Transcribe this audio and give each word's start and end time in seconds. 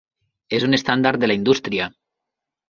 És 0.59 0.63
un 0.67 0.77
estàndard 0.77 1.23
de 1.25 1.29
la 1.31 1.37
indústria. 1.41 1.91